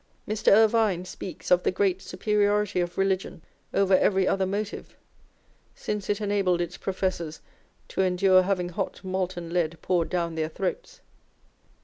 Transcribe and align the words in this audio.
Mr. 0.27 0.51
Irvine 0.51 1.05
speaks 1.05 1.51
of 1.51 1.61
the 1.61 1.69
great 1.69 2.01
superiority 2.01 2.79
of 2.79 2.97
religion 2.97 3.43
over 3.71 3.95
every 3.95 4.27
other 4.27 4.47
motive, 4.47 4.97
since 5.75 6.09
it 6.09 6.19
enabled 6.19 6.59
its 6.59 6.75
professors 6.75 7.39
to" 7.87 8.01
endure 8.01 8.41
having 8.41 8.69
hot 8.69 9.03
molten 9.03 9.53
lead 9.53 9.77
poured 9.83 10.09
down 10.09 10.33
their 10.33 10.49
throats." 10.49 11.01